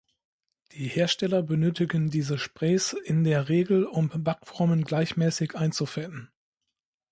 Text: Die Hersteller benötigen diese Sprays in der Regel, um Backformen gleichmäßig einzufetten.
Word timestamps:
Die 0.71 0.87
Hersteller 0.87 1.43
benötigen 1.43 2.09
diese 2.09 2.39
Sprays 2.39 2.93
in 2.93 3.23
der 3.23 3.49
Regel, 3.49 3.83
um 3.85 4.09
Backformen 4.23 4.83
gleichmäßig 4.83 5.53
einzufetten. 5.55 6.31